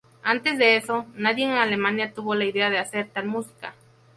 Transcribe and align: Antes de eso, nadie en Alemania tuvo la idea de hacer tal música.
Antes 0.23 0.57
de 0.57 0.77
eso, 0.77 1.05
nadie 1.13 1.45
en 1.45 1.51
Alemania 1.57 2.11
tuvo 2.11 2.33
la 2.33 2.45
idea 2.45 2.71
de 2.71 2.79
hacer 2.79 3.11
tal 3.13 3.27
música. 3.27 3.75